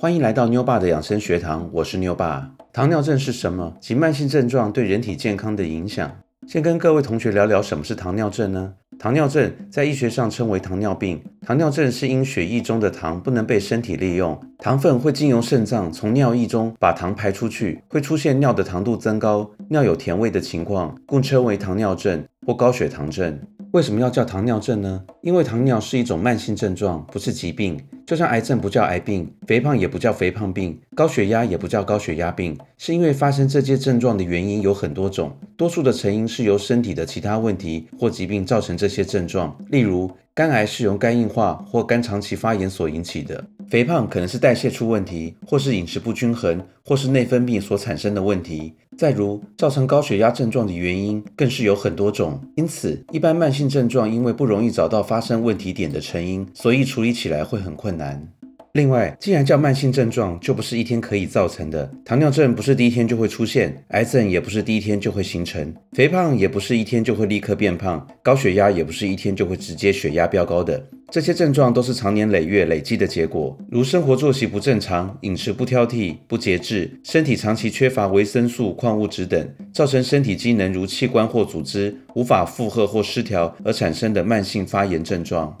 [0.00, 2.50] 欢迎来到妞爸的养生学堂，我是妞爸。
[2.72, 3.70] 糖尿症是什么？
[3.82, 6.10] 及慢性症状对人体健康的影响。
[6.48, 8.72] 先跟各位同学聊聊什么是糖尿症呢？
[8.98, 11.22] 糖尿症在医学上称为糖尿病。
[11.46, 23.38] 糖尿症是因血液中的糖不能被身体利用，糖分会经由肾脏从尿液中把糖排出去，会出现尿的糖度增高、尿有甜味的情况，故称为糖尿症或高血糖症。
[23.72, 25.04] 为什么要叫糖尿症呢？
[25.20, 27.80] 因为糖尿是一种慢性症状，不是疾病。
[28.04, 39.56] 就像癌症不叫癌病，肥胖也不叫肥胖病，高血压也不叫高血压病，是因为发生这些症状的原因有很多种，多数的成因是由身体的其他问题或疾病造成这些症状。
[39.68, 48.74] 例如，肝癌是由肝硬化或肝长期发炎所引起的；肥胖可能是代谢出问题，或是饮食不均衡，或是内分泌所产生的问题。
[48.98, 58.32] 再如，造成高血压症状的原因更是有很多种，因此一般慢性症状因为不容易找到发生问题点的成因，所以处理起来会很困难。
[58.74, 61.90] 另外，既然叫慢性症状，就不是一天可以造成的。
[62.04, 70.80] 糖尿症不是第一天就会出现，癌症也不是第一天就会形成，肥胖也不是一天就会立刻变胖，高血压也不是一天就会直接血压飙高的。
[71.10, 85.58] 这些症状都是长年累月累积的结果，如生活作息不正常、饮食不挑剔、不节制、身体长期缺乏维生素、矿物质等，造成身体机能如器官或组织无法负荷或失调而产生的慢性发炎症状。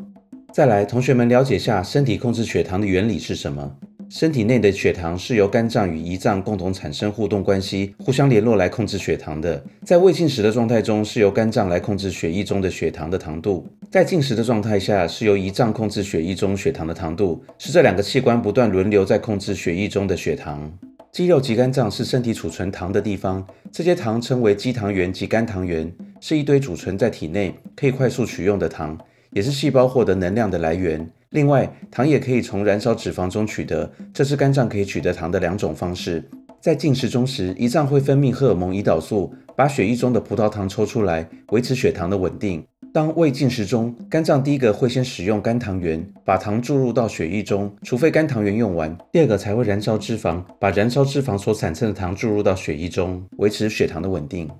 [0.52, 3.72] 再来，同学们了解下身体控制血糖的原理是什么？
[4.08, 9.62] 身体内的血糖是由肝脏与胰脏共同产生互动关系，互相联络来控制血糖的。
[9.84, 20.68] 在未进食的状态中，是由肝脏来控制血液中的血糖的糖度；在进食的状态下，是由胰脏控制血液中血糖的糖度，是这两个器官不断轮流在控制血液中的血糖。
[21.12, 28.98] 肌肉及肝脏是身体储存糖的地方，这些糖称为肌糖原及肝糖原，是一堆储存在体内可以快速取用的糖，
[29.32, 31.08] 也是细胞获得能量的来源。
[31.30, 36.22] 另外，糖也可以从燃烧脂肪中取得，这是肝脏可以取得糖的两种方式。
[36.60, 42.62] 在进食中时，胰脏会分泌荷尔蒙胰岛素，把血液中的葡萄糖抽出来，维持血糖的稳定。
[42.92, 54.50] 当未进食中，肝脏第一个会先使用肝糖原，把糖注入到血液中，除非肝糖原用完，第二个才会燃烧脂肪，把燃烧脂肪所产生的糖注入到血液中，维持血糖的稳定。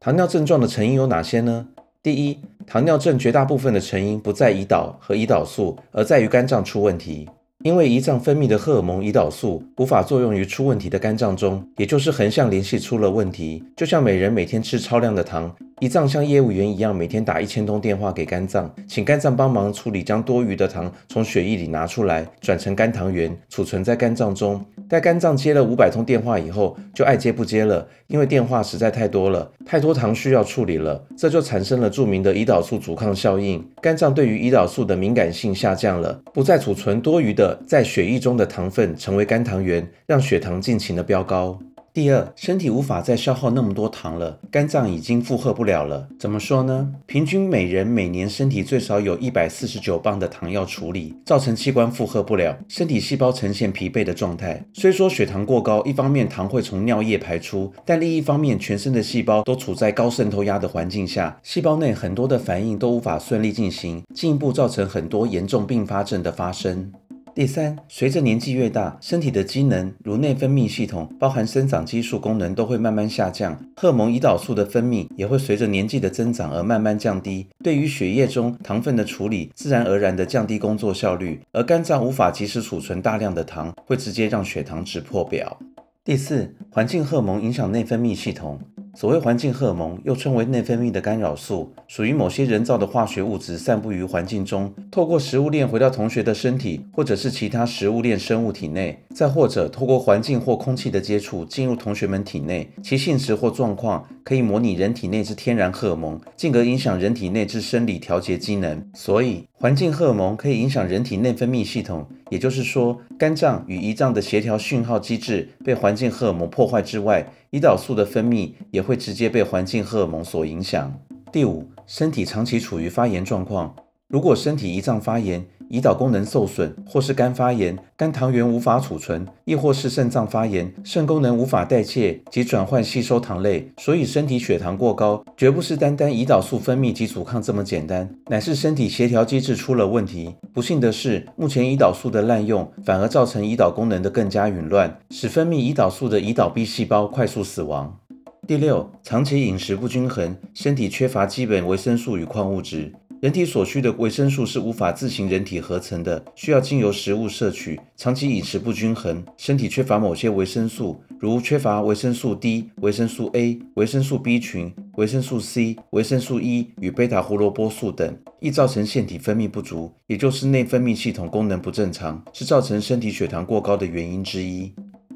[0.00, 1.68] 糖尿症状的成因有哪些呢？
[2.00, 7.28] 第一，糖尿症绝大部分的成因不在胰岛和胰岛素，而在于肝脏出问题。
[7.64, 13.64] 因为胰脏分泌的荷尔蒙胰岛素无法作用于出问题的肝脏中，也就是横向联系出了问题。
[13.76, 15.52] 就像每人每天吃超量的糖。
[15.80, 24.64] 胰脏像业务员一样，每天打一千通电话给肝脏，请肝脏帮忙处理，将多余的糖从血液里拿出来，转成肝糖原，储存在肝脏中。
[24.88, 33.62] 待肝脏接了五百通电话以后，就爱接不接了，因为电话实在太多了，太多糖需要处理了，这就产生了著名的胰岛素阻抗效应。
[33.82, 41.58] 肝脏对于胰岛素的敏感性下降了，不再储存多余的在血液中的糖分，成为肝糖原，让血糖尽情的飙高。
[41.98, 46.06] 第二，身体无法再消耗那么多糖了，肝脏已经负荷不了了。
[46.16, 46.94] 怎么说呢？
[47.06, 54.64] 平均每人每年身体最少有一百四十九磅的糖要处理，造成器官负荷不了，身体细胞呈现疲惫的状态。
[54.72, 66.92] 虽说血糖过高，一方面糖会从尿液排出，但另一方面全身的细胞都处在高渗透压的环境下，细胞内很多的反应都无法顺利进行，进一步造成很多严重并发症的发生。
[67.38, 77.46] 第三，随着年纪越大，身体的机能如内分泌系统，包含生长激素功能都会慢慢下降，荷蒙胰岛素的分泌也会随着年纪的增长而慢慢降低。
[77.62, 85.60] 对于血液中糖分的处理，自然而然的降低工作效率，而肝脏无法及时储存大量的糖，会直接让血糖值破表。
[86.04, 88.58] 第四，环境荷蒙影响内分泌系统。
[88.94, 102.68] 所谓环境荷尔蒙，又称为内分泌的干扰素，属于某些人造的化学物质，散布于环境中，透过食物链回到同学的身体，或者是其他食物链生物体内，再或者透过环境或空气的接触进入同学们体内。
[102.82, 108.86] 其性质或状况可以模拟人体内之天然荷尔蒙，进而影响人体内之生理调节机能。
[108.92, 112.06] 所以，环境荷尔蒙可以影响人体内分泌系统。
[112.28, 120.92] 也就是说，肝脏与胰脏的协调讯号机制被环境荷尔蒙破坏之外，胰岛素的分泌也会直接被环境荷尔蒙所影响。
[121.32, 123.74] 第五，身体长期处于发炎状况，
[124.08, 125.42] 如果身体胰脏发炎。
[125.70, 140.34] 胰岛功能受损，或是肝发炎，肝糖原无法储存；亦或是肾脏发炎，肾功能无法代谢及转换吸收糖类，所以身体血糖过高，绝不是单单胰岛素分泌及阻抗这么简单，乃是身体协调机制出了问题。
[140.54, 147.98] 不幸的是，目前胰岛素的滥用，反而造成胰岛功能的更加紊乱，使分泌胰岛素的胰岛 B 细胞快速死亡。
[148.46, 152.90] 第六，长期饮食不均衡，身体缺乏基本维生素与矿物质。
[153.20, 157.80] 人体所需的维生素是无法自行人体合成的，需要经由食物摄取。
[157.96, 174.72] 长期饮食不均衡，身体缺乏某些维生素，如缺乏维生素 D、维生素 A、维生素 B 群、维生素 C、维生素 E 与贝塔胡萝卜素等，易造成腺体分泌不足，也就是内分泌系统功能不正常，是造成身体血糖过高的原因之一。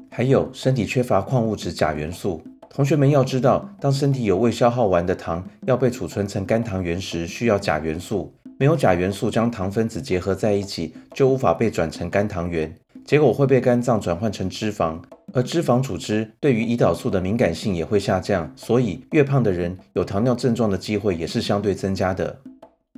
[0.09, 2.43] 还有，身体缺乏矿物质钾元素。
[2.75, 8.33] 同学们要知道，当身体有未消耗完的糖要被储存成肝糖原时，需要钾元素。
[8.57, 12.75] 没有钾元素将糖分子结合在一起，就无法被转成肝糖原，
[13.05, 14.99] 结果会被肝脏转换成脂肪。
[15.33, 22.39] 而脂肪组织对于胰岛素的敏感性也会下降，所以越胖的人有糖尿症状的机会也是相对增加的。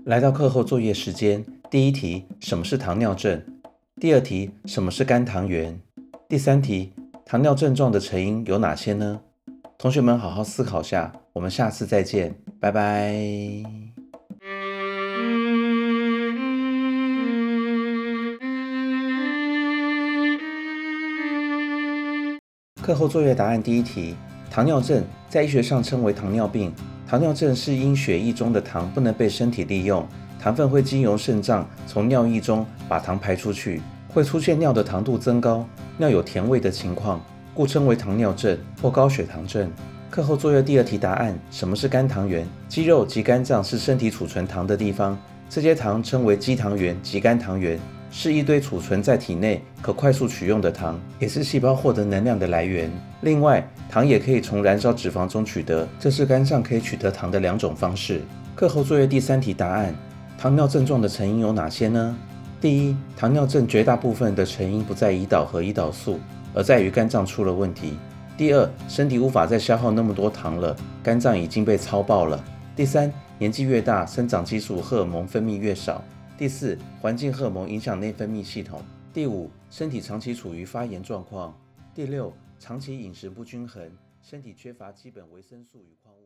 [0.06, 3.44] 来到课后作业时间，第一题：什么是糖尿症？
[4.00, 5.78] 第二题：什么是肝糖原？
[6.30, 6.94] 第三题：
[7.26, 9.20] 糖尿症状的成因有哪些呢？
[9.78, 13.14] 同学们好好思考下，我们下次再见，拜拜。
[22.82, 24.16] 课后作业答案第一题：
[24.50, 26.74] 糖尿症在医学上称为糖尿病。
[27.06, 30.08] 糖尿症是因血液中的糖不能被身体利用，
[30.40, 35.68] 糖分会经由肾脏从尿液中把糖排出去，会出现尿的糖度增高、
[35.98, 37.22] 尿有甜味的情况。
[37.56, 39.72] 故称为糖尿症或高血糖症。
[40.10, 42.46] 课后作业第二题答案：什么是肝糖原？
[42.68, 45.18] 肌肉及肝脏是身体储存糖的地方，
[45.50, 47.80] 这些糖称为肌糖原及肝糖原，
[48.12, 52.92] 是一堆储存在体内可快速取用的糖，也是细胞获得能量的来源。
[53.22, 58.22] 另外，糖也可以从燃烧脂肪中取得，这是肝脏可以取得糖的两种方式。
[58.54, 59.96] 课后作业第三题答案：
[60.38, 62.18] 糖尿症状的成因有哪些呢？
[62.60, 66.20] 第一，糖尿症绝大部分的成因不在胰岛和胰岛素。
[66.56, 67.98] 而在于肝脏出了问题。
[68.38, 72.44] 第二，身体无法再消耗那么多糖了，肝脏已经被超爆了。
[72.76, 76.04] 第三，年纪越大，生长激素荷尔蒙分泌越少。
[76.38, 78.82] 第四，环境荷尔蒙影响内分泌系统。
[79.14, 81.58] 第五，身体长期处于发炎状况。
[81.94, 83.90] 第六，长期饮食不均衡，
[84.22, 86.25] 身体缺乏基本维生素与矿物。